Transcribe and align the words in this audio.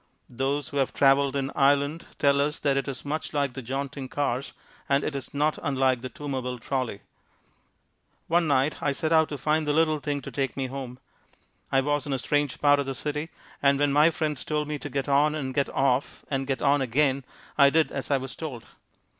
Those 0.31 0.69
who 0.69 0.77
have 0.77 0.95
traveled 0.95 1.35
in 1.35 1.51
Ireland 1.55 2.07
tell 2.17 2.41
us 2.41 2.57
that 2.57 2.75
it 2.75 2.87
is 2.87 3.05
much 3.05 3.33
like 3.35 3.53
the 3.53 3.61
jaunting 3.61 4.09
cars, 4.09 4.53
and 4.89 5.03
it 5.03 5.15
is 5.15 5.31
not 5.31 5.59
unlike 5.61 6.01
the 6.01 6.09
Toomerville 6.09 6.57
Trolley. 6.59 7.01
One 8.25 8.47
night 8.47 8.81
I 8.81 8.93
set 8.93 9.11
out 9.13 9.29
to 9.29 9.37
find 9.37 9.67
the 9.67 9.73
little 9.73 9.99
thing 9.99 10.19
to 10.23 10.31
take 10.31 10.57
me 10.57 10.65
home. 10.65 10.97
I 11.71 11.81
was 11.81 12.07
in 12.07 12.13
a 12.13 12.17
strange 12.17 12.59
part 12.59 12.79
of 12.79 12.87
the 12.87 12.95
city 12.95 13.29
and 13.61 13.77
when 13.77 13.93
my 13.93 14.09
friends 14.09 14.43
told 14.43 14.67
me 14.67 14.79
to 14.79 14.89
get 14.89 15.07
on 15.07 15.35
and 15.35 15.53
get 15.53 15.69
off 15.69 16.25
and 16.31 16.47
get 16.47 16.63
on 16.63 16.81
again 16.81 17.23
I 17.55 17.69
did 17.69 17.91
as 17.91 18.09
I 18.09 18.17
was 18.17 18.35
told. 18.35 18.65